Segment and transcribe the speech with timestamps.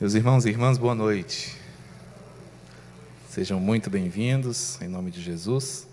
[0.00, 1.54] Meus irmãos e irmãs, boa noite.
[3.28, 5.86] Sejam muito bem-vindos, em nome de Jesus.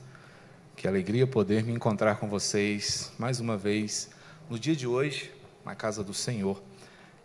[0.78, 4.10] Que alegria poder me encontrar com vocês mais uma vez
[4.50, 5.30] no dia de hoje,
[5.66, 6.64] na casa do Senhor.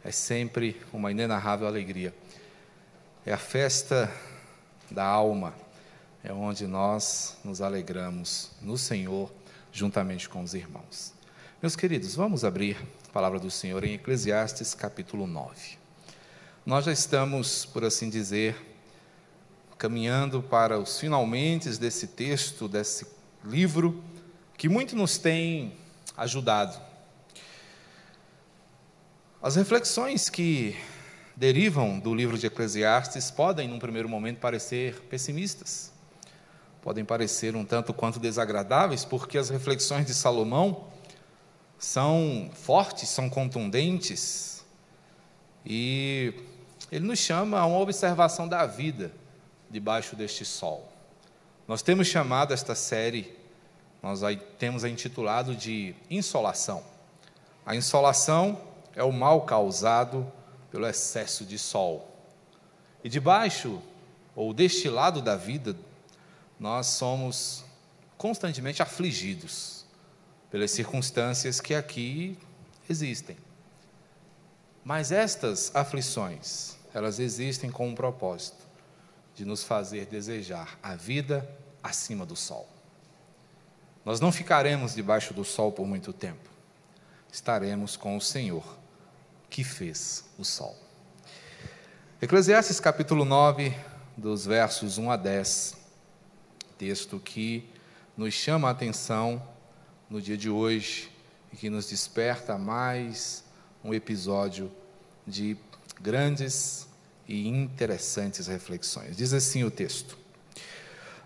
[0.02, 2.12] É sempre uma inenarrável alegria.
[3.24, 4.12] É a festa
[4.90, 5.54] da alma,
[6.24, 9.32] é onde nós nos alegramos no Senhor,
[9.70, 11.14] juntamente com os irmãos.
[11.62, 12.76] Meus queridos, vamos abrir
[13.08, 15.81] a palavra do Senhor em Eclesiastes capítulo 9.
[16.64, 18.56] Nós já estamos, por assim dizer,
[19.76, 23.04] caminhando para os finalmente desse texto, desse
[23.44, 24.00] livro,
[24.56, 25.74] que muito nos tem
[26.16, 26.80] ajudado.
[29.42, 30.76] As reflexões que
[31.34, 35.92] derivam do livro de Eclesiastes podem, num primeiro momento, parecer pessimistas,
[36.80, 40.86] podem parecer um tanto quanto desagradáveis, porque as reflexões de Salomão
[41.76, 44.61] são fortes, são contundentes
[45.64, 46.34] e
[46.90, 49.12] ele nos chama a uma observação da vida
[49.70, 50.92] debaixo deste sol.
[51.66, 53.34] Nós temos chamado esta série,
[54.02, 54.20] nós
[54.58, 56.84] temos a intitulado de Insolação.
[57.64, 58.60] A insolação
[58.94, 60.30] é o mal causado
[60.70, 62.08] pelo excesso de sol.
[63.04, 63.80] E debaixo,
[64.34, 65.76] ou deste lado da vida,
[66.58, 67.64] nós somos
[68.18, 69.84] constantemente afligidos
[70.50, 72.38] pelas circunstâncias que aqui
[72.88, 73.36] existem.
[74.84, 78.66] Mas estas aflições, elas existem com um propósito
[79.34, 81.48] de nos fazer desejar a vida
[81.82, 82.68] acima do sol.
[84.04, 86.50] Nós não ficaremos debaixo do sol por muito tempo.
[87.32, 88.76] Estaremos com o Senhor
[89.48, 90.76] que fez o sol.
[92.20, 93.74] Eclesiastes capítulo 9,
[94.16, 95.76] dos versos 1 a 10,
[96.76, 97.68] texto que
[98.16, 99.42] nos chama a atenção
[100.10, 101.10] no dia de hoje
[101.52, 103.41] e que nos desperta mais
[103.84, 104.70] um episódio
[105.26, 105.56] de
[106.00, 106.86] grandes
[107.28, 109.16] e interessantes reflexões.
[109.16, 110.18] Diz assim o texto: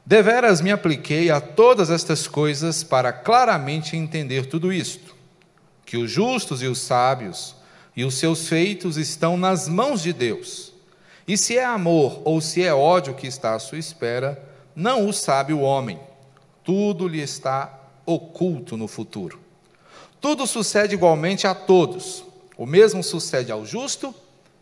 [0.05, 5.15] Deveras me apliquei a todas estas coisas para claramente entender tudo isto,
[5.84, 7.56] que os justos e os sábios
[7.97, 10.73] e os seus feitos estão nas mãos de Deus.
[11.27, 14.41] E se é amor ou se é ódio que está à sua espera,
[14.77, 15.99] não o sabe o homem.
[16.62, 19.41] Tudo lhe está oculto no futuro.
[20.21, 22.25] Tudo sucede igualmente a todos.
[22.56, 24.15] O mesmo sucede ao justo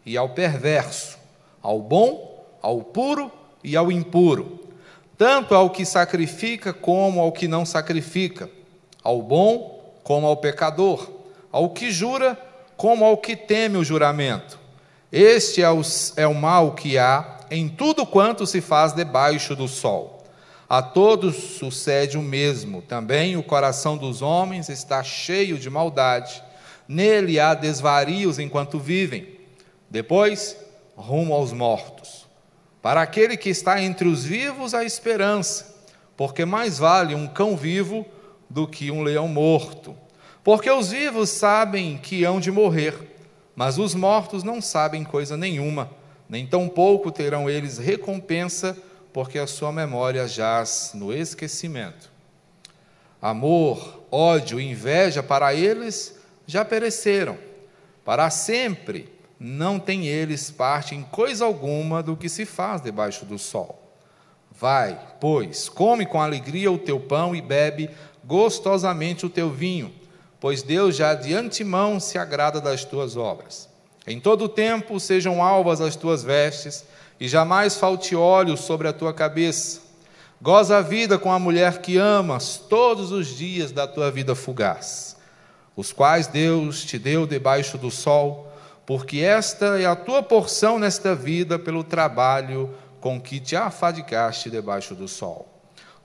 [0.05, 1.19] e ao perverso,
[1.63, 3.31] ao bom, ao puro
[3.63, 4.61] e ao impuro,
[5.17, 8.51] tanto ao que sacrifica como ao que não sacrifica,
[9.03, 11.11] ao bom como ao pecador,
[11.53, 12.39] ao que jura
[12.77, 14.59] como ao que teme o juramento.
[15.11, 15.81] Este é o,
[16.17, 20.25] é o mal que há em tudo quanto se faz debaixo do sol.
[20.69, 22.83] A todos sucede o mesmo.
[22.83, 26.43] Também o coração dos homens está cheio de maldade.
[26.87, 29.39] Nele há desvarios enquanto vivem.
[29.89, 30.57] Depois,
[30.97, 32.27] rumo aos mortos.
[32.83, 35.75] Para aquele que está entre os vivos, a esperança,
[36.17, 38.05] porque mais vale um cão vivo
[38.49, 39.97] do que um leão morto.
[40.43, 42.95] Porque os vivos sabem que hão de morrer,
[43.57, 45.91] mas os mortos não sabem coisa nenhuma,
[46.29, 48.77] nem tampouco terão eles recompensa,
[49.13, 52.11] porque a sua memória jaz no esquecimento.
[53.23, 57.39] Amor, ódio, inveja para eles já pereceram.
[58.05, 63.39] Para sempre não têm eles parte em coisa alguma do que se faz debaixo do
[63.39, 63.81] sol.
[64.51, 67.91] Vai, pois, come com alegria o teu pão e bebe
[68.25, 69.93] gostosamente o teu vinho,
[70.39, 73.69] pois Deus já de antemão se agrada das tuas obras.
[74.07, 76.85] Em todo tempo sejam alvas as tuas vestes,
[77.19, 79.81] e jamais falte óleo sobre a tua cabeça.
[80.43, 85.14] Goza a vida com a mulher que amas todos os dias da tua vida fugaz,
[85.77, 88.55] os quais Deus te deu debaixo do sol
[88.87, 94.95] porque esta é a tua porção nesta vida pelo trabalho com que te afadigaste debaixo
[94.95, 95.49] do sol.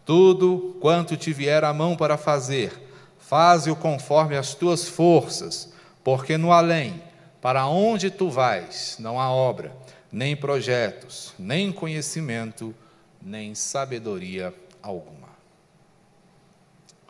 [0.06, 2.72] Tudo quanto te vier a mão para fazer,
[3.18, 5.72] faze-o conforme as tuas forças,
[6.04, 7.02] porque no além,
[7.42, 9.76] para onde tu vais, não há obra,
[10.12, 12.74] nem projetos, nem conhecimento,
[13.22, 15.30] nem sabedoria alguma.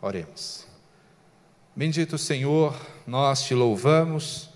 [0.02, 0.69] Oremos.
[1.74, 2.74] Bendito Senhor,
[3.06, 4.50] nós te louvamos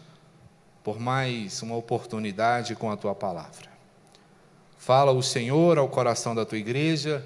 [0.82, 3.70] por mais uma oportunidade com a tua palavra.
[4.76, 7.24] Fala o Senhor ao coração da tua igreja,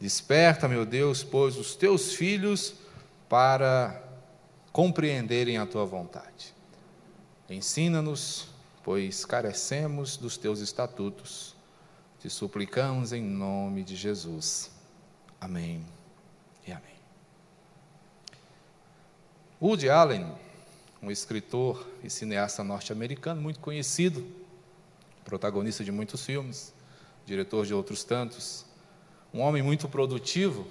[0.00, 2.76] desperta, meu Deus, pois os teus filhos
[3.28, 4.02] para
[4.72, 6.54] compreenderem a tua vontade.
[7.48, 8.48] Ensina-nos,
[8.82, 11.54] pois carecemos dos teus estatutos.
[12.20, 14.70] Te suplicamos em nome de Jesus.
[15.38, 15.84] Amém
[16.66, 16.96] e amém.
[19.60, 20.26] Woody Allen
[21.02, 24.26] um escritor e cineasta norte-americano muito conhecido,
[25.24, 26.72] protagonista de muitos filmes,
[27.24, 28.64] diretor de outros tantos,
[29.32, 30.66] um homem muito produtivo,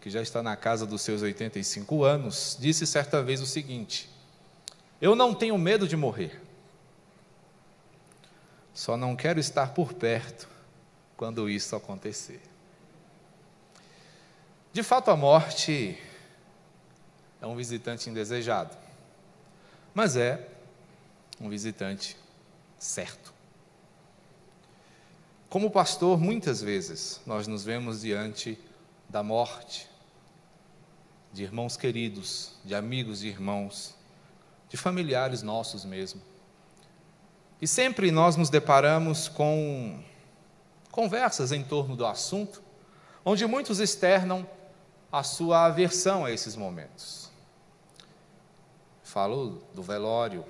[0.00, 4.08] que já está na casa dos seus 85 anos, disse certa vez o seguinte:
[5.00, 6.40] Eu não tenho medo de morrer,
[8.72, 10.48] só não quero estar por perto
[11.16, 12.40] quando isso acontecer.
[14.72, 15.98] De fato, a morte
[17.40, 18.76] é um visitante indesejado,
[19.94, 20.48] mas é
[21.40, 22.16] um visitante
[22.78, 23.32] certo.
[25.48, 28.58] Como pastor, muitas vezes nós nos vemos diante
[29.08, 29.88] da morte
[31.32, 33.94] de irmãos queridos, de amigos e irmãos,
[34.68, 36.20] de familiares nossos mesmo.
[37.60, 40.02] E sempre nós nos deparamos com
[40.90, 42.62] conversas em torno do assunto,
[43.24, 44.48] onde muitos externam
[45.12, 47.29] a sua aversão a esses momentos.
[49.10, 50.44] Falo do velório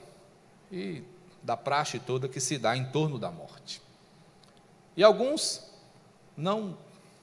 [0.70, 1.02] e
[1.42, 3.80] da praxe toda que se dá em torno da morte.
[4.94, 5.66] E alguns
[6.36, 6.76] não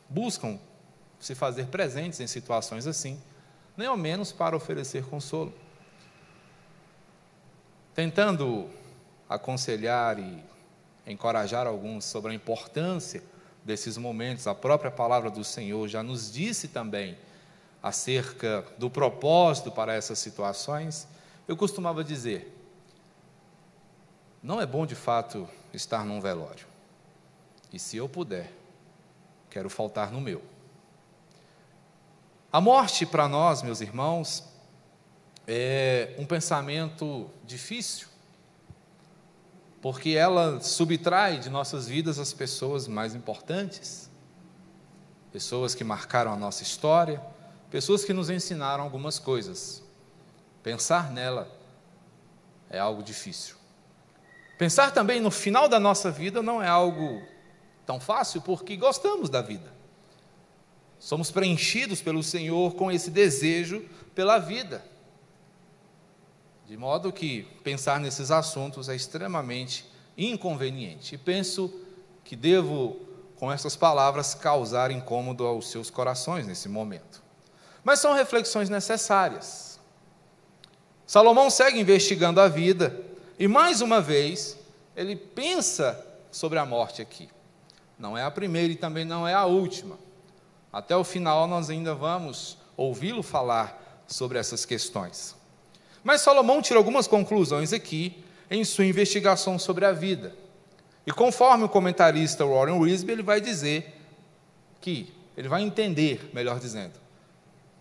[0.10, 0.60] buscam
[1.20, 3.22] se fazer presentes em situações assim,
[3.78, 5.54] nem ao menos para oferecer consolo.
[7.94, 8.68] Tentando
[9.30, 10.44] aconselhar e
[11.06, 13.24] encorajar alguns sobre a importância
[13.64, 17.16] desses momentos, a própria palavra do Senhor já nos disse também
[17.84, 21.08] acerca do propósito para essas situações.
[21.48, 22.54] Eu costumava dizer:
[24.44, 26.66] não é bom de fato estar num velório.
[27.72, 28.52] E se eu puder,
[29.50, 30.42] quero faltar no meu.
[32.52, 34.44] A morte para nós, meus irmãos,
[35.46, 38.08] é um pensamento difícil,
[39.82, 44.10] porque ela subtrai de nossas vidas as pessoas mais importantes,
[45.32, 47.22] pessoas que marcaram a nossa história,
[47.70, 49.87] pessoas que nos ensinaram algumas coisas.
[50.68, 51.50] Pensar nela
[52.70, 53.56] é algo difícil.
[54.58, 57.22] Pensar também no final da nossa vida não é algo
[57.86, 59.72] tão fácil, porque gostamos da vida.
[61.00, 63.80] Somos preenchidos pelo Senhor com esse desejo
[64.14, 64.84] pela vida.
[66.66, 71.16] De modo que pensar nesses assuntos é extremamente inconveniente.
[71.16, 71.74] E penso
[72.26, 73.00] que devo,
[73.38, 77.24] com essas palavras, causar incômodo aos seus corações nesse momento.
[77.86, 79.77] Mas são reflexões necessárias.
[81.08, 83.02] Salomão segue investigando a vida
[83.40, 84.60] e mais uma vez,
[84.94, 87.30] ele pensa sobre a morte aqui.
[87.98, 89.98] Não é a primeira e também não é a última.
[90.72, 95.34] Até o final nós ainda vamos ouvi-lo falar sobre essas questões.
[96.04, 98.22] Mas Salomão tira algumas conclusões aqui
[98.52, 100.36] em sua investigação sobre a vida.
[101.06, 103.96] E conforme o comentarista Warren Wisby, ele vai dizer
[104.82, 107.00] que, ele vai entender, melhor dizendo,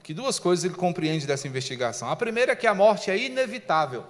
[0.06, 2.08] que duas coisas ele compreende dessa investigação.
[2.08, 4.06] A primeira é que a morte é inevitável.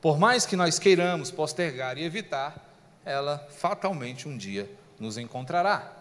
[0.00, 2.56] Por mais que nós queiramos postergar e evitar,
[3.04, 5.92] ela fatalmente um dia nos encontrará.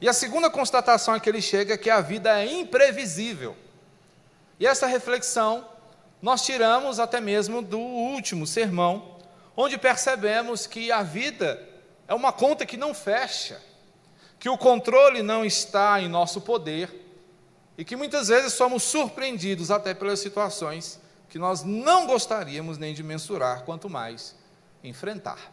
[0.00, 3.54] E a segunda constatação a que ele chega é que a vida é imprevisível.
[4.58, 5.68] E essa reflexão
[6.22, 9.18] nós tiramos até mesmo do último sermão,
[9.54, 11.62] onde percebemos que a vida
[12.08, 13.60] é uma conta que não fecha,
[14.38, 17.01] que o controle não está em nosso poder
[17.76, 23.02] e que muitas vezes somos surpreendidos até pelas situações que nós não gostaríamos nem de
[23.02, 24.36] mensurar, quanto mais
[24.84, 25.52] enfrentar.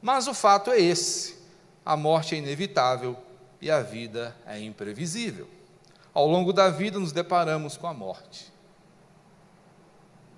[0.00, 1.36] Mas o fato é esse:
[1.84, 3.16] a morte é inevitável
[3.60, 5.48] e a vida é imprevisível.
[6.14, 8.52] Ao longo da vida nos deparamos com a morte.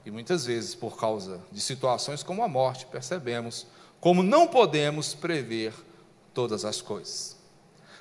[0.05, 3.67] E muitas vezes, por causa de situações como a morte, percebemos
[4.01, 5.75] como não podemos prever
[6.33, 7.37] todas as coisas.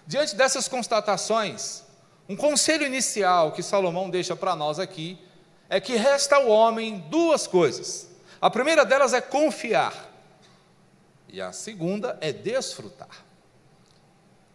[0.05, 1.83] Diante dessas constatações,
[2.29, 5.17] um conselho inicial que Salomão deixa para nós aqui
[5.69, 8.09] é que resta ao homem duas coisas.
[8.41, 10.07] A primeira delas é confiar,
[11.29, 13.25] e a segunda é desfrutar.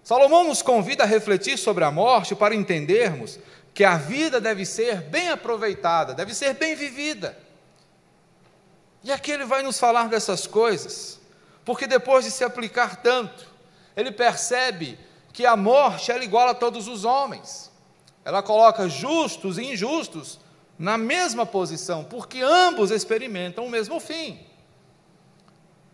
[0.03, 3.39] Salomão nos convida a refletir sobre a morte para entendermos
[3.75, 7.39] que a vida deve ser bem aproveitada, deve ser bem vivida.
[9.05, 11.21] E aqui ele vai nos falar dessas coisas,
[11.65, 13.47] porque depois de se aplicar tanto,
[13.97, 14.99] ele percebe
[15.33, 17.71] que a morte é igual a todos os homens.
[18.25, 20.39] Ela coloca justos e injustos
[20.79, 24.41] na mesma posição, porque ambos experimentam o mesmo fim.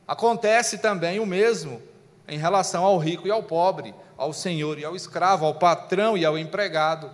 [0.06, 1.82] Acontece também o mesmo
[2.26, 6.24] em relação ao rico e ao pobre, ao senhor e ao escravo, ao patrão e
[6.24, 7.10] ao empregado,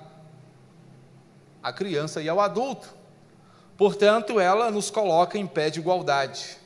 [1.63, 2.95] à criança e ao adulto.
[3.77, 6.57] Portanto, ela nos coloca em pé de igualdade.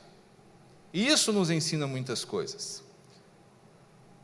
[0.93, 2.83] E isso nos ensina muitas coisas.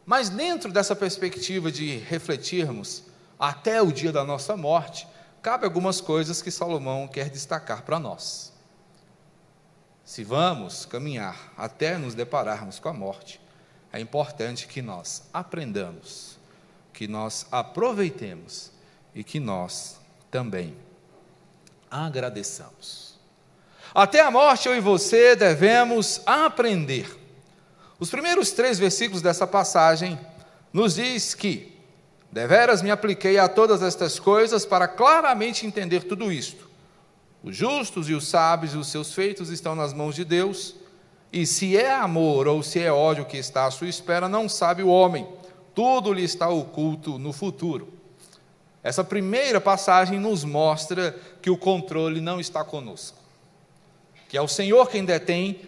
[0.05, 3.03] Mas dentro dessa perspectiva de refletirmos
[3.39, 5.07] até o dia da nossa morte,
[5.41, 8.53] cabe algumas coisas que Salomão quer destacar para nós.
[10.03, 13.41] se vamos caminhar até nos depararmos com a morte,
[13.91, 16.37] é importante que nós aprendamos,
[16.93, 18.71] que nós aproveitemos
[19.15, 20.77] e que nós também
[21.89, 23.17] agradeçamos.
[23.95, 27.24] Até a morte, eu e você devemos aprender.
[27.99, 30.19] Os primeiros três versículos dessa passagem
[30.73, 31.73] nos diz que
[32.31, 36.69] deveras me apliquei a todas estas coisas para claramente entender tudo isto.
[37.41, 40.75] Os justos e os sábios e os seus feitos estão nas mãos de Deus,
[41.31, 44.83] e se é amor ou se é ódio que está à sua espera, não sabe
[44.83, 45.27] o homem.
[45.73, 47.93] Tudo lhe está oculto no futuro.
[48.83, 53.17] Essa primeira passagem nos mostra que o controle não está conosco,
[54.29, 55.59] que é o Senhor quem detém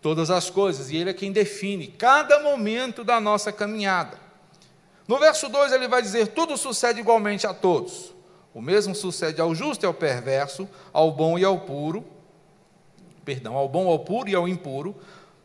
[0.00, 4.18] todas as coisas e Ele é quem define cada momento da nossa caminhada.
[5.10, 8.14] No verso 2 ele vai dizer: Tudo sucede igualmente a todos.
[8.54, 12.04] O mesmo sucede ao justo e ao perverso, ao bom e ao puro,
[13.24, 14.94] perdão, ao bom, ao puro e ao impuro,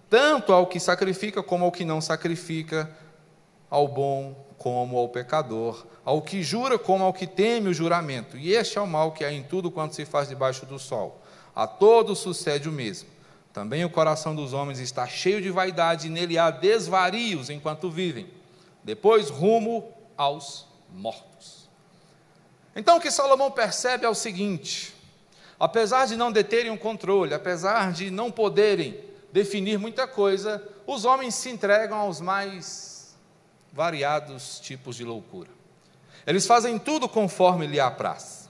[0.07, 2.89] tanto ao que sacrifica como ao que não sacrifica,
[3.67, 8.37] ao bom como ao pecador, ao que jura como ao que teme o juramento.
[8.37, 11.21] E este é o mal que há em tudo quanto se faz debaixo do sol.
[11.55, 13.09] A todos sucede o mesmo.
[13.55, 18.29] Também o coração dos homens está cheio de vaidade, e nele há desvarios enquanto vivem.
[18.83, 21.69] Depois, rumo aos mortos.
[22.75, 24.93] Então, o que Salomão percebe é o seguinte:
[25.57, 28.99] apesar de não deterem um controle, apesar de não poderem
[29.31, 33.15] definir muita coisa, os homens se entregam aos mais
[33.71, 35.49] variados tipos de loucura.
[36.27, 38.49] Eles fazem tudo conforme lhe apraz,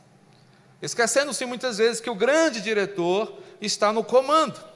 [0.82, 4.74] esquecendo-se muitas vezes que o grande diretor está no comando.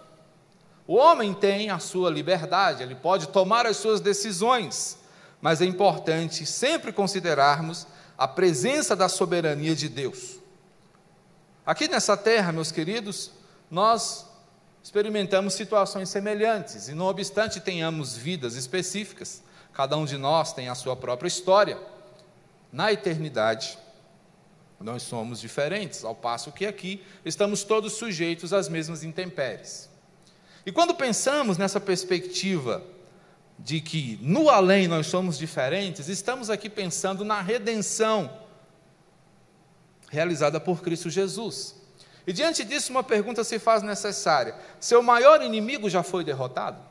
[0.89, 4.97] O homem tem a sua liberdade, ele pode tomar as suas decisões,
[5.39, 7.85] mas é importante sempre considerarmos
[8.17, 10.39] a presença da soberania de Deus.
[11.63, 13.31] Aqui nessa terra, meus queridos,
[13.69, 14.25] nós
[14.81, 19.43] experimentamos situações semelhantes, e não obstante tenhamos vidas específicas,
[19.79, 21.77] Cada um de nós tem a sua própria história.
[22.71, 23.77] Na eternidade,
[24.79, 29.88] nós somos diferentes, ao passo que aqui estamos todos sujeitos às mesmas intempéries.
[30.65, 32.83] E quando pensamos nessa perspectiva
[33.57, 38.31] de que no além nós somos diferentes, estamos aqui pensando na redenção
[40.09, 41.75] realizada por Cristo Jesus.
[42.25, 46.81] E diante disso, uma pergunta se faz necessária: seu maior inimigo já foi derrotado?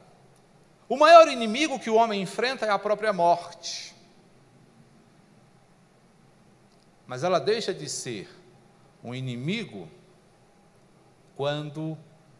[0.89, 3.95] O maior inimigo que o homem enfrenta é a própria morte.
[7.07, 8.29] Mas ela deixa de ser
[9.03, 9.89] um inimigo
[11.37, 11.97] quando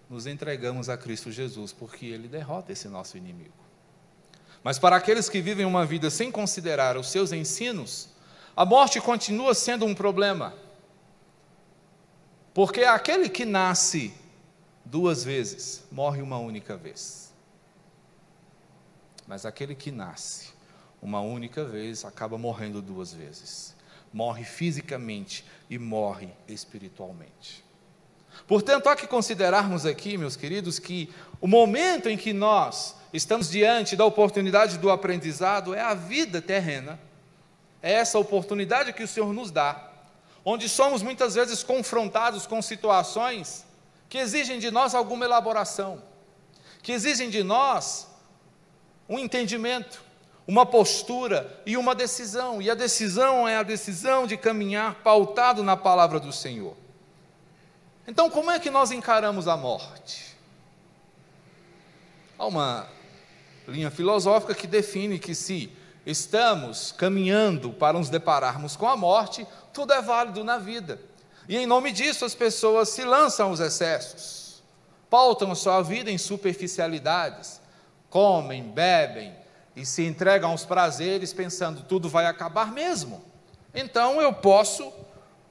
[0.08, 3.68] nos entregamos a Cristo Jesus, porque Ele derrota esse nosso inimigo.
[4.62, 8.08] Mas para aqueles que vivem uma vida sem considerar os seus ensinos,
[8.56, 10.54] a morte continua sendo um problema.
[12.52, 14.12] Porque aquele que nasce
[14.84, 17.32] duas vezes morre uma única vez.
[19.26, 20.48] Mas aquele que nasce
[21.00, 23.76] uma única vez acaba morrendo duas vezes.
[24.12, 27.64] Morre fisicamente e morre espiritualmente.
[28.47, 33.97] Portanto, há que considerarmos aqui, meus queridos, que o momento em que nós estamos diante
[33.97, 36.99] da oportunidade do aprendizado é a vida terrena,
[37.83, 39.90] é essa oportunidade que o Senhor nos dá,
[40.45, 43.64] onde somos muitas vezes confrontados com situações
[44.09, 46.02] que exigem de nós alguma elaboração,
[46.83, 48.09] que exigem de nós
[49.09, 50.02] um entendimento,
[50.47, 52.61] uma postura e uma decisão.
[52.61, 56.76] E a decisão é a decisão de caminhar pautado na palavra do Senhor.
[58.08, 60.34] Então, como é que nós encaramos a morte?
[62.38, 62.88] Há uma
[63.66, 65.70] linha filosófica que define que se
[66.06, 70.98] estamos caminhando para nos depararmos com a morte, tudo é válido na vida.
[71.46, 74.62] E em nome disso as pessoas se lançam aos excessos,
[75.10, 77.60] pautam a sua vida em superficialidades,
[78.08, 79.36] comem, bebem
[79.76, 83.22] e se entregam aos prazeres pensando tudo vai acabar mesmo.
[83.74, 84.90] Então eu posso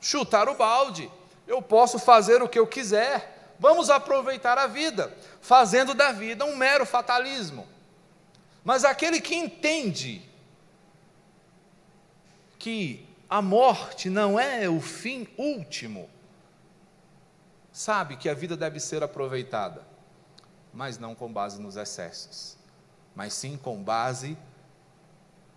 [0.01, 1.07] chutar o balde,
[1.47, 3.55] eu posso fazer o que eu quiser.
[3.59, 5.11] Vamos aproveitar a vida,
[5.41, 7.67] fazendo da vida um mero fatalismo.
[8.63, 10.21] Mas aquele que entende
[12.59, 16.09] que a morte não é o fim último,
[17.71, 19.87] sabe que a vida deve ser aproveitada
[20.77, 22.55] mas não com base nos excessos,
[23.15, 24.37] mas sim com base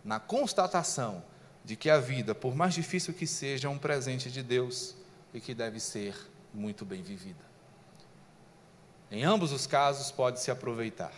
[0.03, 1.23] na constatação
[1.63, 4.97] de que a vida, por mais difícil que seja, é um presente de Deus
[5.33, 6.15] e que deve ser
[6.53, 7.45] muito bem vivida.
[9.11, 11.13] Em ambos os casos pode se aproveitar.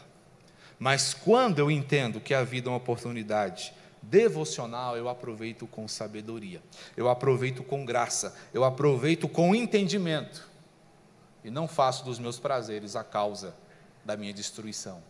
[0.78, 6.62] Mas quando eu entendo que a vida é uma oportunidade devocional, eu aproveito com sabedoria,
[6.96, 10.50] eu aproveito com graça, eu aproveito com entendimento
[11.44, 13.54] e não faço dos meus prazeres a causa
[14.04, 15.02] da minha destruição,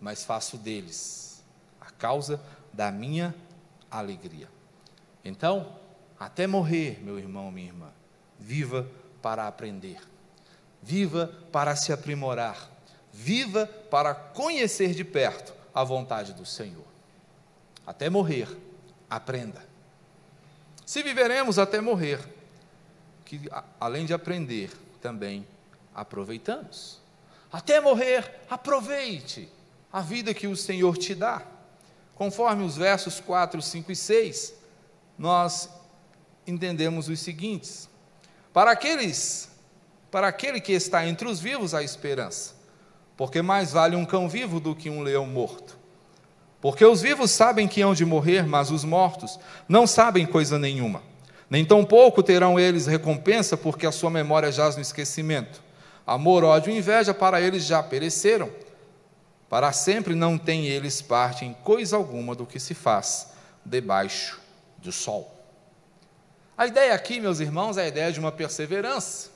[0.00, 1.44] mas faço deles
[1.80, 2.40] a causa
[2.72, 3.34] da minha
[3.90, 4.48] alegria.
[5.24, 5.76] Então,
[6.18, 7.90] até morrer, meu irmão, minha irmã,
[8.40, 8.90] viva
[9.22, 10.00] para aprender,
[10.82, 12.70] viva para se aprimorar,
[13.12, 16.84] viva para conhecer de perto a vontade do Senhor.
[17.86, 18.48] Até morrer,
[19.08, 19.62] aprenda.
[20.86, 22.18] Se viveremos até morrer,
[23.24, 24.70] que além de aprender,
[25.00, 25.46] também
[25.94, 27.00] aproveitamos.
[27.52, 29.48] Até morrer, aproveite
[29.92, 31.46] a vida que o Senhor te dá.
[32.14, 34.54] Conforme os versos 4, 5 e 6,
[35.18, 35.68] nós
[36.46, 37.88] entendemos os seguintes:
[38.52, 39.48] Para aqueles,
[40.10, 42.54] para aquele que está entre os vivos há esperança,
[43.16, 45.78] porque mais vale um cão vivo do que um leão morto.
[46.60, 49.38] Porque os vivos sabem que hão de morrer, mas os mortos
[49.68, 51.02] não sabem coisa nenhuma.
[51.48, 55.62] Nem tampouco terão eles recompensa, porque a sua memória jaz no esquecimento.
[56.06, 58.50] Amor, ódio e inveja para eles já pereceram.
[59.48, 63.32] Para sempre não têm eles parte em coisa alguma do que se faz
[63.64, 64.40] debaixo
[64.78, 65.39] do sol.
[66.60, 69.30] A ideia aqui, meus irmãos, é a ideia de uma perseverança.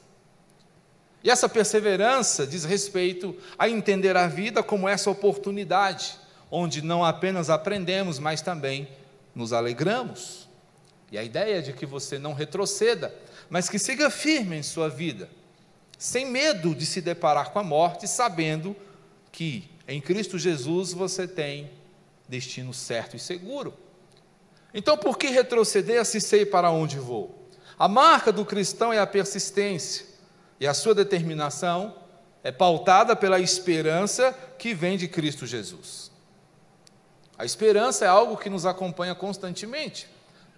[1.23, 6.19] E essa perseverança diz respeito a entender a vida como essa oportunidade
[6.51, 8.87] onde não apenas aprendemos, mas também
[9.35, 10.51] nos alegramos.
[11.11, 13.15] E a ideia é de que você não retroceda,
[13.49, 15.31] mas que siga firme em sua vida,
[15.97, 18.77] sem medo de se deparar com a morte, sabendo
[19.33, 21.71] que em Cristo Jesus você tem
[22.29, 23.73] destino certo e seguro.
[24.75, 27.49] Então, por que retroceder se sei para onde vou?
[27.79, 30.05] A marca do cristão é a persistência,
[30.59, 31.95] e a sua determinação
[32.43, 36.11] é pautada pela esperança que vem de Cristo Jesus.
[37.39, 40.09] A esperança é algo que nos acompanha constantemente.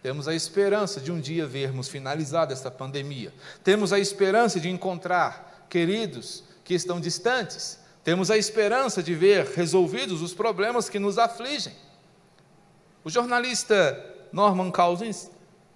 [0.02, 3.32] Temos a esperança de um dia vermos finalizada esta pandemia.
[3.64, 7.80] Temos a esperança de encontrar queridos que estão distantes.
[8.04, 11.72] Temos a esperança de ver resolvidos os problemas que nos afligem.
[13.06, 15.30] O jornalista Norman Cousins,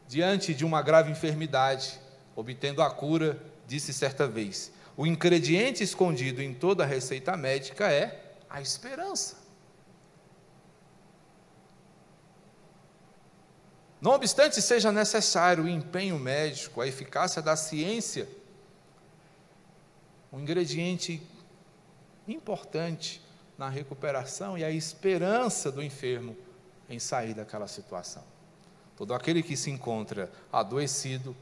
[0.08, 2.00] diante de uma grave enfermidade,
[2.34, 8.60] obtendo a cura, disse certa vez: o ingrediente escondido em toda receita médica é a
[8.60, 9.36] esperança.
[14.00, 18.28] Não obstante seja necessário o empenho médico, a eficácia da ciência,
[20.32, 21.22] um ingrediente
[22.26, 23.22] importante
[23.56, 26.36] na recuperação e a esperança do enfermo
[26.90, 28.24] em sair daquela situação.
[28.96, 31.34] Todo aquele que se encontra adoecido,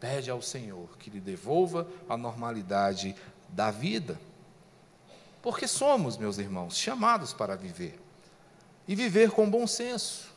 [0.00, 3.14] pede ao Senhor que lhe devolva a normalidade
[3.50, 4.18] da vida.
[5.42, 8.00] Porque somos, meus irmãos, chamados para viver
[8.88, 10.30] e viver com bom senso.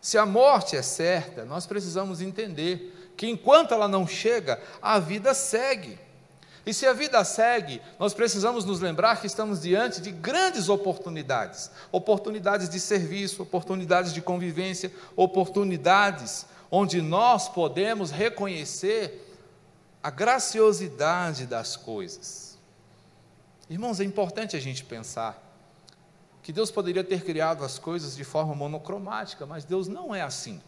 [0.00, 5.34] Se a morte é certa, nós precisamos entender que enquanto ela não chega, a vida
[5.34, 5.98] segue.
[6.66, 11.70] E se a vida segue, nós precisamos nos lembrar que estamos diante de grandes oportunidades
[11.92, 19.20] oportunidades de serviço, oportunidades de convivência, oportunidades onde nós podemos reconhecer
[20.02, 22.58] a graciosidade das coisas.
[23.68, 25.42] Irmãos, é importante a gente pensar
[26.42, 30.60] que Deus poderia ter criado as coisas de forma monocromática, mas Deus não é assim.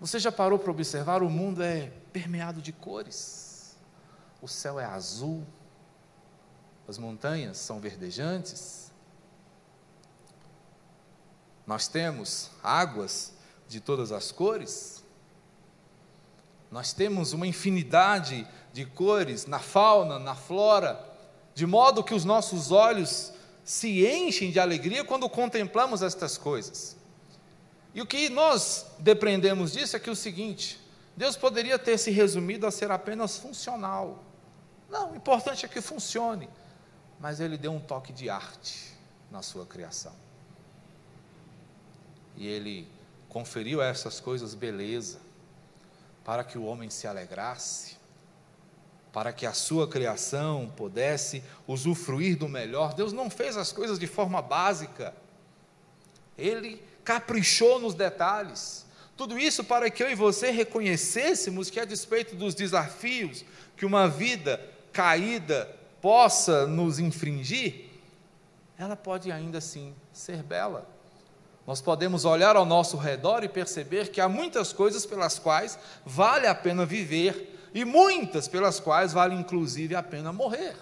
[0.00, 1.22] Você já parou para observar?
[1.22, 3.76] O mundo é permeado de cores.
[4.40, 5.46] O céu é azul,
[6.88, 8.90] as montanhas são verdejantes.
[11.66, 13.32] Nós temos águas
[13.68, 15.02] de todas as cores.
[16.70, 21.12] Nós temos uma infinidade de cores na fauna, na flora
[21.54, 23.32] de modo que os nossos olhos
[23.64, 26.96] se enchem de alegria quando contemplamos estas coisas.
[27.94, 30.80] E o que nós depreendemos disso é que o seguinte:
[31.16, 34.22] Deus poderia ter se resumido a ser apenas funcional.
[34.88, 36.48] Não, o importante é que funcione.
[37.20, 38.96] Mas Ele deu um toque de arte
[39.30, 40.14] na sua criação.
[42.36, 42.88] E Ele
[43.28, 45.18] conferiu a essas coisas beleza,
[46.24, 47.96] para que o homem se alegrasse,
[49.12, 52.94] para que a sua criação pudesse usufruir do melhor.
[52.94, 55.14] Deus não fez as coisas de forma básica.
[56.36, 58.81] Ele caprichou nos detalhes.
[59.16, 63.44] Tudo isso para que eu e você reconhecêssemos que, a despeito dos desafios
[63.76, 64.60] que uma vida
[64.92, 65.68] caída
[66.00, 67.90] possa nos infringir,
[68.78, 70.88] ela pode ainda assim ser bela.
[71.66, 76.46] Nós podemos olhar ao nosso redor e perceber que há muitas coisas pelas quais vale
[76.46, 80.74] a pena viver e muitas pelas quais vale inclusive a pena morrer.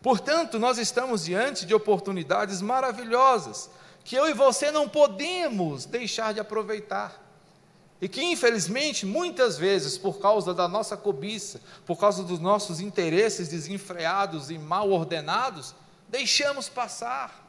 [0.00, 3.68] Portanto, nós estamos diante de oportunidades maravilhosas
[4.04, 7.28] que eu e você não podemos deixar de aproveitar.
[8.00, 13.48] E que, infelizmente, muitas vezes, por causa da nossa cobiça, por causa dos nossos interesses
[13.48, 15.74] desenfreados e mal ordenados,
[16.08, 17.44] deixamos passar.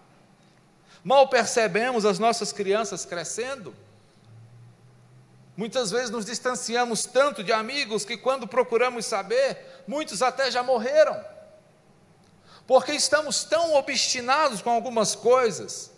[1.04, 3.76] Mal percebemos as nossas crianças crescendo.
[5.56, 11.22] Muitas vezes nos distanciamos tanto de amigos que, quando procuramos saber, muitos até já morreram.
[12.66, 15.92] Porque estamos tão obstinados com algumas coisas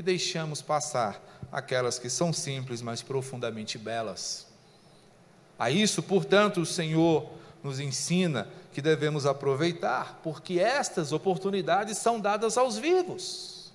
[0.00, 4.46] que deixamos passar aquelas que são simples, mas profundamente belas.
[5.58, 7.30] A isso, portanto, o Senhor
[7.62, 13.74] nos ensina que devemos aproveitar, porque estas oportunidades são dadas aos vivos.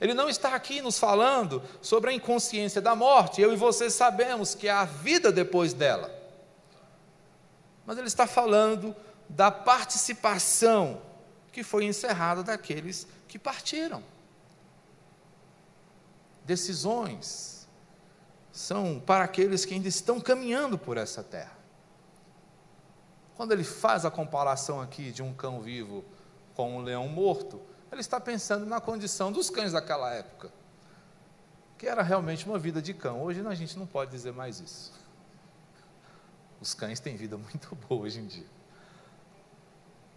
[0.00, 4.56] Ele não está aqui nos falando sobre a inconsciência da morte, eu e você sabemos
[4.56, 6.12] que há vida depois dela.
[7.86, 8.96] Mas ele está falando
[9.28, 11.00] da participação
[11.52, 14.02] que foi encerrada daqueles que partiram
[16.44, 17.68] decisões
[18.52, 21.56] são para aqueles que ainda estão caminhando por essa terra.
[23.36, 26.04] Quando ele faz a comparação aqui de um cão vivo
[26.54, 30.52] com um leão morto, ele está pensando na condição dos cães daquela época,
[31.78, 33.22] que era realmente uma vida de cão.
[33.22, 34.92] Hoje a gente não pode dizer mais isso.
[36.60, 38.46] Os cães têm vida muito boa hoje em dia.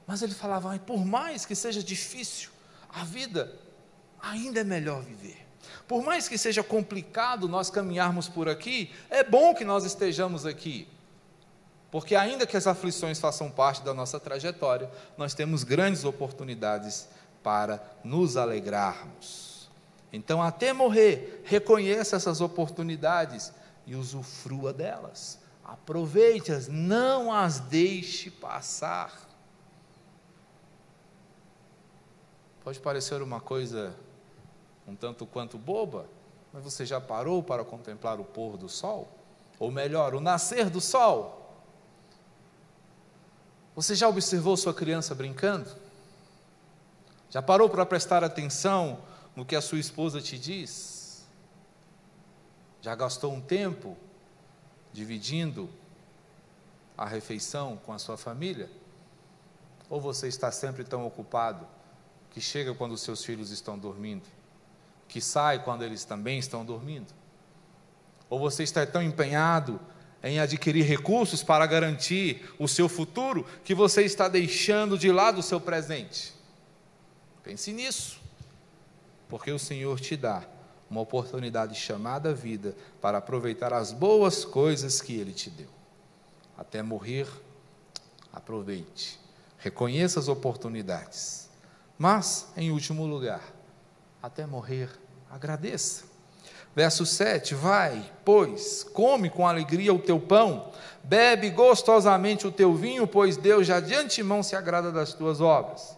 [0.05, 2.51] Mas ele falava, por mais que seja difícil,
[2.89, 3.59] a vida
[4.19, 5.44] ainda é melhor viver.
[5.87, 10.87] Por mais que seja complicado nós caminharmos por aqui, é bom que nós estejamos aqui.
[11.91, 17.07] Porque, ainda que as aflições façam parte da nossa trajetória, nós temos grandes oportunidades
[17.41, 19.69] para nos alegrarmos.
[20.11, 23.53] Então, até morrer, reconheça essas oportunidades
[23.85, 25.39] e usufrua delas.
[25.63, 29.11] Aproveite-as, não as deixe passar.
[32.63, 33.95] Pode parecer uma coisa
[34.87, 36.07] um tanto quanto boba,
[36.53, 39.09] mas você já parou para contemplar o pôr do sol?
[39.59, 41.41] Ou melhor, o nascer do sol?
[43.75, 45.69] Você já observou sua criança brincando?
[47.29, 48.99] Já parou para prestar atenção
[49.35, 51.25] no que a sua esposa te diz?
[52.81, 53.97] Já gastou um tempo
[54.93, 55.69] dividindo
[56.97, 58.69] a refeição com a sua família?
[59.89, 61.67] Ou você está sempre tão ocupado
[62.31, 64.25] que chega quando seus filhos estão dormindo?
[65.07, 67.13] Que sai quando eles também estão dormindo?
[68.29, 69.79] Ou você está tão empenhado
[70.23, 75.43] em adquirir recursos para garantir o seu futuro que você está deixando de lado o
[75.43, 76.33] seu presente?
[77.43, 78.19] Pense nisso,
[79.29, 80.43] porque o Senhor te dá
[80.89, 85.69] uma oportunidade chamada vida para aproveitar as boas coisas que Ele te deu.
[86.57, 87.27] Até morrer,
[88.33, 89.19] aproveite,
[89.57, 91.49] reconheça as oportunidades,
[91.97, 93.41] mas, em último lugar,
[94.25, 94.89] até morrer,
[95.29, 96.05] agradeça.
[96.75, 100.71] Verso 7: Vai, pois, come com alegria o teu pão,
[101.03, 105.95] bebe gostosamente o teu vinho, pois Deus já de antemão se agrada das tuas obras.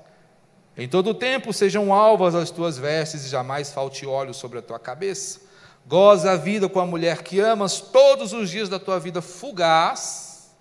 [0.75, 4.77] Em todo tempo sejam alvas as tuas vestes e jamais falte óleo sobre a tua
[4.77, 5.39] cabeça.
[5.87, 10.53] Goza a vida com a mulher que amas todos os dias da tua vida fugaz.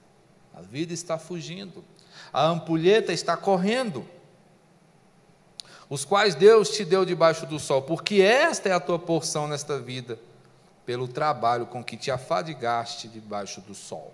[0.55, 1.85] A vida está fugindo,
[2.33, 4.07] a ampulheta está correndo
[5.89, 9.79] os quais Deus te deu debaixo do sol, porque esta é a tua porção nesta
[9.79, 10.19] vida,
[10.85, 14.13] pelo trabalho com que te afadigaste debaixo do sol.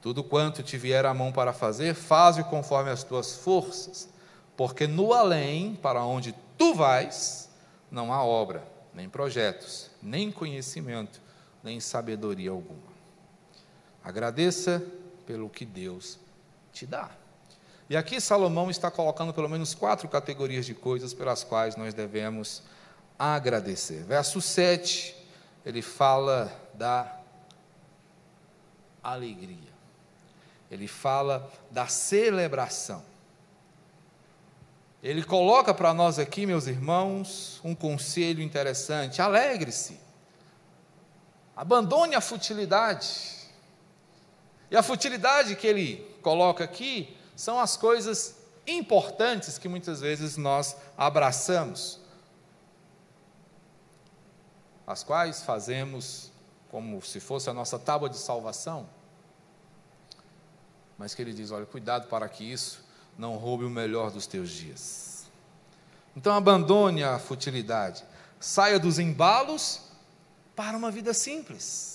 [0.00, 4.08] Tudo quanto te vier a mão para fazer, faze conforme as tuas forças,
[4.56, 7.48] porque no além, para onde tu vais,
[7.90, 11.20] não há obra, nem projetos, nem conhecimento,
[11.62, 12.94] nem sabedoria alguma.
[14.02, 14.84] Agradeça
[15.26, 16.18] pelo que Deus
[16.72, 17.10] te dá.
[17.88, 22.62] E aqui Salomão está colocando pelo menos quatro categorias de coisas pelas quais nós devemos
[23.18, 24.04] agradecer.
[24.04, 25.14] Verso 7,
[25.66, 27.20] ele fala da
[29.02, 29.72] alegria.
[30.70, 33.02] Ele fala da celebração.
[35.02, 40.00] Ele coloca para nós aqui, meus irmãos, um conselho interessante: alegre-se,
[41.54, 43.34] abandone a futilidade.
[44.70, 50.76] E a futilidade que ele coloca aqui são as coisas importantes que muitas vezes nós
[50.96, 52.00] abraçamos,
[54.86, 56.30] as quais fazemos
[56.70, 58.88] como se fosse a nossa tábua de salvação.
[60.98, 62.84] Mas que ele diz: olha, cuidado para que isso
[63.18, 65.26] não roube o melhor dos teus dias.
[66.16, 68.04] Então abandone a futilidade,
[68.38, 69.82] saia dos embalos
[70.54, 71.93] para uma vida simples.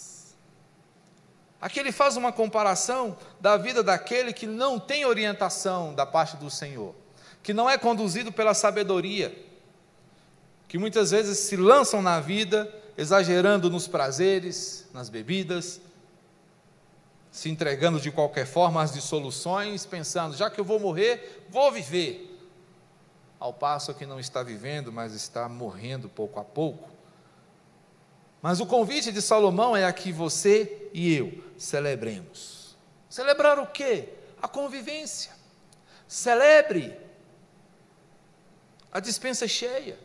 [1.62, 6.50] Aqui ele faz uma comparação da vida daquele que não tem orientação da parte do
[6.50, 6.96] Senhor,
[7.44, 9.36] que não é conduzido pela sabedoria,
[10.68, 15.82] que muitas vezes se lançam na vida exagerando nos prazeres, nas bebidas,
[17.32, 22.26] se entregando de qualquer forma às dissoluções, pensando, já que eu vou morrer, vou viver.
[23.38, 26.90] Ao passo que não está vivendo, mas está morrendo pouco a pouco.
[28.42, 32.76] Mas o convite de Salomão é a que você e eu celebremos.
[33.10, 34.10] Celebrar o quê?
[34.42, 35.32] A convivência.
[36.08, 36.98] Celebre
[38.92, 40.00] a dispensa cheia.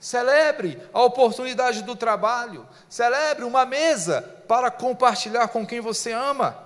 [0.00, 2.68] Celebre a oportunidade do trabalho.
[2.88, 6.62] Celebre uma mesa para compartilhar com quem você ama.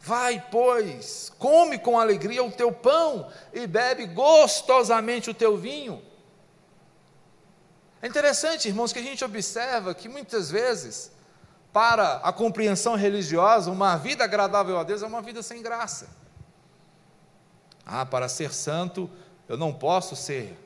[0.00, 6.02] Vai, pois, come com alegria o teu pão e bebe gostosamente o teu vinho.
[8.00, 11.12] É interessante, irmãos, que a gente observa que muitas vezes,
[11.72, 16.08] para a compreensão religiosa, uma vida agradável a Deus é uma vida sem graça.
[17.86, 19.10] Ah, para ser santo,
[19.48, 20.58] eu não posso ser.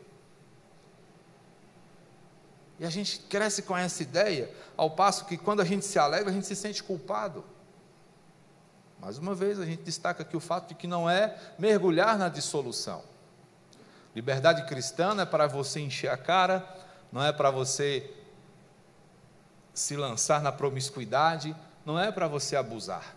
[2.79, 6.31] E a gente cresce com essa ideia, ao passo que quando a gente se alegra,
[6.31, 7.45] a gente se sente culpado.
[8.99, 12.29] Mais uma vez, a gente destaca aqui o fato de que não é mergulhar na
[12.29, 13.03] dissolução.
[14.15, 16.67] Liberdade cristã não é para você encher a cara,
[17.13, 18.11] não é para você
[19.75, 23.17] se lançar na promiscuidade, não é para você abusar,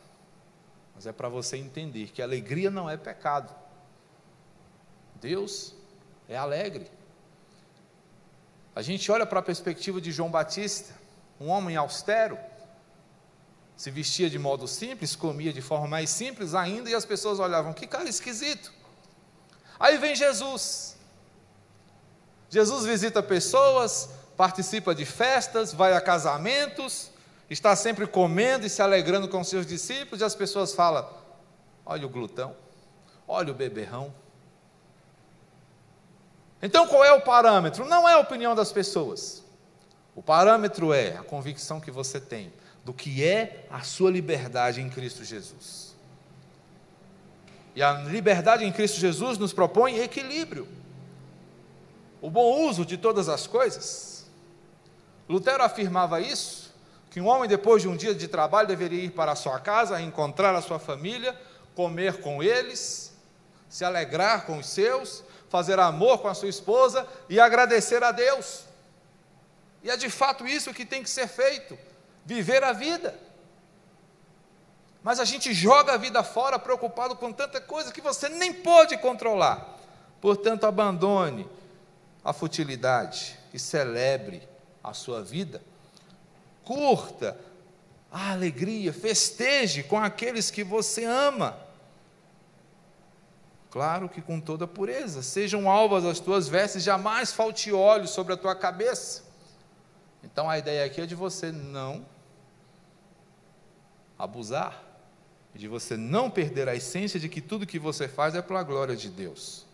[0.96, 3.56] mas é para você entender que alegria não é pecado.
[5.22, 5.76] Deus
[6.28, 6.92] é alegre.
[8.76, 10.94] A gente olha para a perspectiva de João Batista,
[11.40, 12.38] um homem austero,
[13.76, 17.74] se vestia de modo simples, comia de forma mais simples ainda, e as pessoas olhavam,
[17.74, 18.74] que cara esquisito.
[19.80, 20.98] Aí vem Jesus.
[22.50, 27.10] Jesus visita pessoas, participa de festas, vai a casamentos,
[27.50, 31.10] está sempre comendo e se alegrando com seus discípulos, e as pessoas falam:
[31.86, 32.56] olha o glutão,
[33.28, 34.14] olha o beberrão.
[36.62, 37.86] Então qual é o parâmetro?
[37.86, 39.44] Não é a opinião das pessoas.
[40.16, 44.90] O parâmetro é a convicção que você tem do que é a sua liberdade em
[44.90, 45.96] Cristo Jesus.
[47.76, 50.68] E a liberdade em Cristo Jesus nos propõe equilíbrio,
[52.20, 54.17] o bom uso de todas as coisas.
[55.28, 56.74] Lutero afirmava isso,
[57.10, 60.00] que um homem depois de um dia de trabalho deveria ir para a sua casa,
[60.00, 61.38] encontrar a sua família,
[61.76, 63.14] comer com eles,
[63.70, 68.64] se alegrar com os seus, fazer amor com a sua esposa e agradecer a Deus.
[69.84, 71.78] E é de fato isso que tem que ser feito
[72.26, 73.18] viver a vida.
[75.04, 78.98] Mas a gente joga a vida fora preocupado com tanta coisa que você nem pode
[78.98, 79.78] controlar.
[80.20, 81.48] Portanto, abandone
[82.24, 84.42] a futilidade e celebre
[84.90, 85.62] a sua vida.
[86.64, 87.40] Curta
[88.12, 91.58] a alegria, festeje com aqueles que você ama.
[93.70, 98.38] Claro que com toda pureza, sejam alvas as tuas vestes, jamais falte óleo sobre a
[98.38, 99.24] tua cabeça.
[100.24, 102.06] Então a ideia aqui é de você não
[104.18, 104.84] abusar,
[105.54, 108.64] de você não perder a essência de que tudo que você faz é para a
[108.64, 109.66] glória de Deus.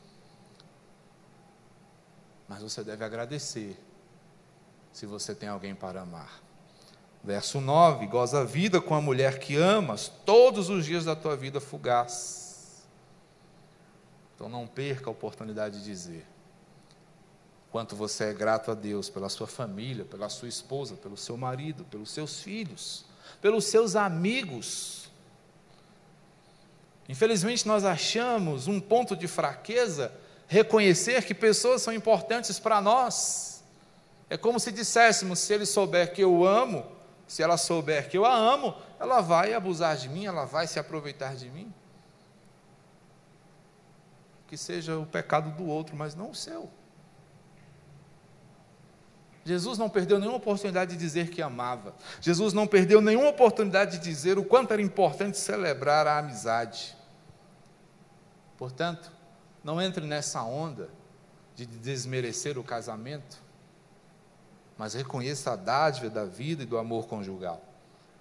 [2.47, 3.77] Mas você deve agradecer
[4.93, 6.41] se você tem alguém para amar.
[7.21, 11.35] Verso 9: Goza a vida com a mulher que amas todos os dias da tua
[11.35, 12.85] vida fugaz.
[14.35, 16.25] Então não perca a oportunidade de dizer
[17.69, 21.83] quanto você é grato a Deus pela sua família, pela sua esposa, pelo seu marido,
[21.85, 25.09] pelos seus filhos pelos seus amigos.
[27.07, 30.13] Infelizmente, nós achamos um ponto de fraqueza
[30.47, 33.52] reconhecer que pessoas são importantes para nós.
[34.33, 36.83] É como se disséssemos: se ele souber que eu amo,
[37.27, 40.79] se ela souber que eu a amo, ela vai abusar de mim, ela vai se
[40.79, 41.71] aproveitar de mim.
[44.47, 46.67] Que seja o pecado do outro, mas não o seu.
[49.45, 51.93] Jesus não perdeu nenhuma oportunidade de dizer que amava.
[52.19, 56.97] Jesus não perdeu nenhuma oportunidade de dizer o quanto era importante celebrar a amizade.
[58.57, 59.11] Portanto,
[59.63, 60.89] não entre nessa onda
[61.55, 63.42] de desmerecer o casamento,
[64.83, 67.61] mas reconheça a dádiva da vida e do amor conjugal.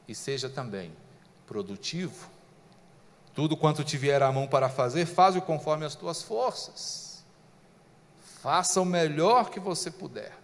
[0.07, 0.92] E seja também
[1.44, 2.31] produtivo.
[3.35, 7.25] Tudo quanto te vier à mão para fazer, faz-o conforme as tuas forças.
[8.40, 10.38] Faça o melhor que você puder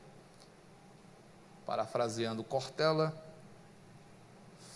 [1.64, 3.14] parafraseando Cortella,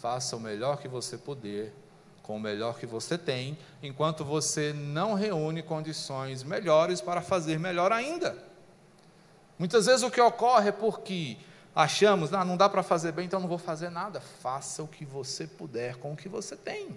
[0.01, 1.73] faça o melhor que você puder,
[2.23, 7.91] com o melhor que você tem, enquanto você não reúne condições melhores para fazer melhor
[7.91, 8.52] ainda.
[9.59, 11.37] Muitas vezes o que ocorre é porque
[11.75, 14.21] achamos, ah, não dá para fazer bem, então não vou fazer nada.
[14.21, 16.97] Faça o que você puder com o que você tem.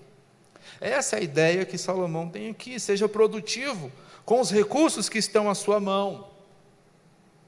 [0.81, 2.79] Essa é a ideia que Salomão tem aqui.
[2.79, 3.91] Seja produtivo
[4.25, 6.35] com os recursos que estão à sua mão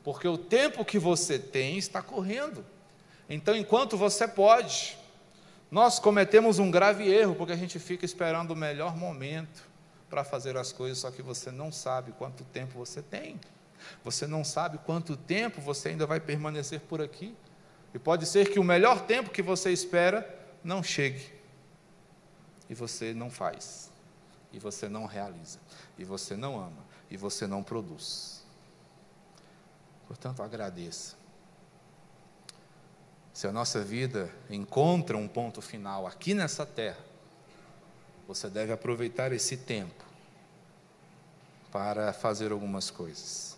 [0.08, 2.66] porque o tempo que você tem está correndo.
[3.30, 4.98] Então, enquanto você pode,
[5.70, 9.68] nós cometemos um grave erro, porque a gente fica esperando o melhor momento
[10.10, 13.38] para fazer as coisas, só que você não sabe quanto tempo você tem.
[14.04, 17.36] Você não sabe quanto tempo você ainda vai permanecer por aqui.
[17.94, 20.28] E pode ser que o melhor tempo que você espera
[20.64, 21.34] não chegue.
[22.70, 23.92] E você não faz.
[24.52, 25.60] E você não realiza.
[25.98, 26.86] E você não ama.
[27.10, 28.44] E você não produz.
[30.08, 31.16] Portanto, agradeça.
[33.34, 37.06] Se a nossa vida encontra um ponto final aqui nessa terra,
[38.28, 40.04] você deve aproveitar esse tempo
[41.72, 43.57] para fazer algumas coisas.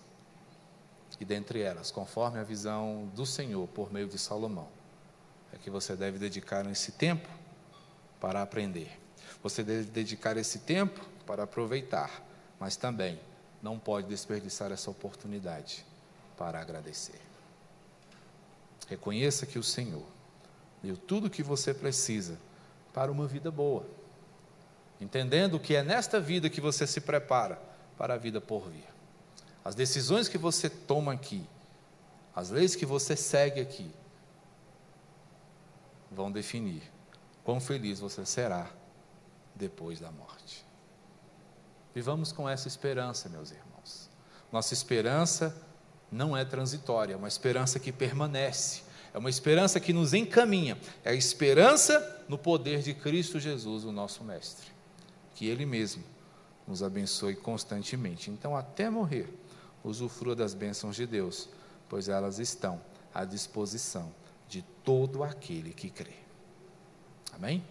[1.20, 4.70] E dentre elas, conforme a visão do Senhor por meio de Salomão,
[5.54, 7.28] é que você deve dedicar esse tempo
[8.20, 9.00] para aprender.
[9.44, 12.24] Você deve dedicar esse tempo para aproveitar,
[12.60, 13.20] mas também
[13.62, 15.86] não pode desperdiçar essa oportunidade
[16.38, 17.20] para agradecer.
[18.88, 20.06] Reconheça que o Senhor
[20.82, 22.40] deu tudo o que você precisa
[22.94, 23.86] para uma vida boa,
[25.00, 27.62] entendendo que é nesta vida que você se prepara
[27.98, 28.99] para a vida por vir.
[29.64, 31.46] As decisões que você toma aqui,
[32.36, 33.92] as leis que você segue aqui,
[36.12, 36.82] vão definir
[37.44, 38.70] quão feliz você será
[39.56, 40.66] depois da morte.
[41.94, 44.10] Vivamos com essa esperança, meus irmãos.
[44.52, 45.56] Nossa esperança
[46.12, 51.12] não é transitória, é uma esperança que permanece, é uma esperança que nos encaminha, é
[51.12, 54.68] a esperança no poder de Cristo Jesus, o nosso Mestre.
[55.36, 56.04] Que Ele mesmo
[56.68, 58.30] nos abençoe constantemente.
[58.30, 59.34] Então, até morrer,
[59.84, 61.50] usufrua das bênçãos de Deus,
[61.88, 62.82] pois elas estão
[63.14, 64.12] à disposição
[64.48, 66.16] de todo aquele que crê.
[67.34, 67.64] Amém?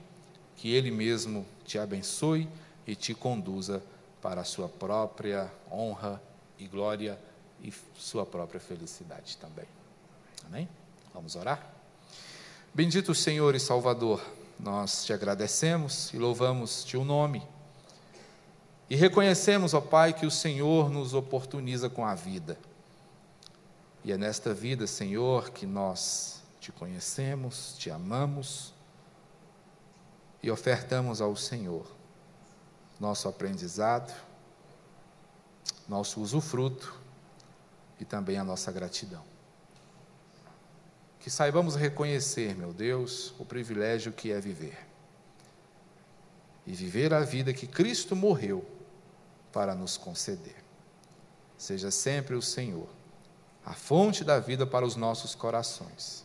[0.57, 2.49] Que Ele mesmo te abençoe
[2.87, 3.83] e te conduza
[4.23, 6.21] para a sua própria honra
[6.59, 7.19] e glória
[7.63, 9.67] e sua própria felicidade também.
[10.47, 10.69] Amém?
[11.13, 11.75] Vamos orar?
[12.73, 14.25] Bendito Senhor e Salvador,
[14.59, 17.43] nós te agradecemos e louvamos teu nome.
[18.91, 22.59] E reconhecemos, ó Pai, que o Senhor nos oportuniza com a vida.
[24.03, 28.73] E é nesta vida, Senhor, que nós te conhecemos, te amamos
[30.43, 31.87] e ofertamos ao Senhor
[32.99, 34.13] nosso aprendizado,
[35.89, 36.99] nosso usufruto
[38.01, 39.23] e também a nossa gratidão.
[41.21, 44.79] Que saibamos reconhecer, meu Deus, o privilégio que é viver.
[46.67, 48.78] E viver a vida que Cristo morreu
[49.53, 50.65] para nos conceder.
[51.57, 52.89] Seja sempre o Senhor,
[53.65, 56.25] a fonte da vida para os nossos corações.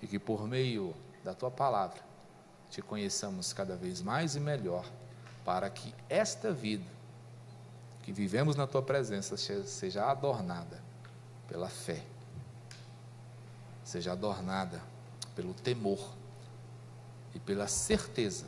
[0.00, 2.00] E que por meio da tua palavra
[2.68, 4.84] te conheçamos cada vez mais e melhor,
[5.44, 6.90] para que esta vida
[8.02, 10.82] que vivemos na tua presença seja adornada
[11.46, 12.02] pela fé,
[13.84, 14.82] seja adornada
[15.36, 16.14] pelo temor
[17.34, 18.46] e pela certeza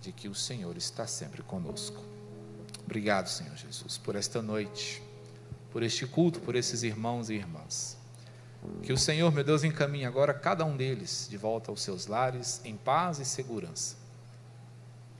[0.00, 2.09] de que o Senhor está sempre conosco.
[2.90, 5.00] Obrigado, Senhor Jesus, por esta noite,
[5.70, 7.96] por este culto, por esses irmãos e irmãs.
[8.82, 12.60] Que o Senhor, meu Deus, encaminhe agora cada um deles de volta aos seus lares
[12.64, 13.94] em paz e segurança.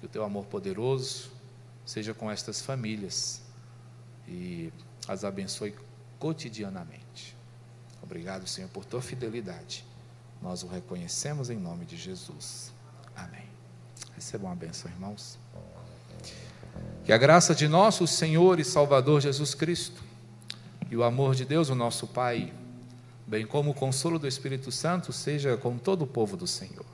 [0.00, 1.30] Que o teu amor poderoso
[1.86, 3.40] seja com estas famílias
[4.26, 4.72] e
[5.06, 5.72] as abençoe
[6.18, 7.36] cotidianamente.
[8.02, 9.86] Obrigado, Senhor, por tua fidelidade.
[10.42, 12.72] Nós o reconhecemos em nome de Jesus.
[13.14, 13.48] Amém.
[14.16, 15.38] Recebam a bênção, irmãos.
[17.04, 20.02] Que a graça de nosso Senhor e Salvador Jesus Cristo
[20.90, 22.52] e o amor de Deus, o nosso Pai,
[23.26, 26.86] bem como o consolo do Espírito Santo, seja com todo o povo do Senhor,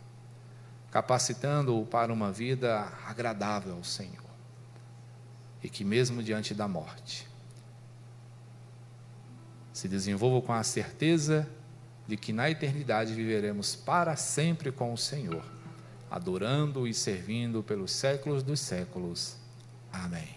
[0.91, 4.27] capacitando-o para uma vida agradável ao Senhor.
[5.63, 7.27] E que, mesmo diante da morte,
[9.73, 11.49] se desenvolva com a certeza
[12.07, 15.45] de que na eternidade viveremos para sempre com o Senhor,
[16.11, 19.37] adorando e servindo pelos séculos dos séculos.
[19.93, 20.36] Amém.